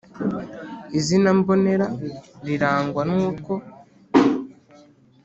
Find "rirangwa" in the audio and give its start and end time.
2.45-3.01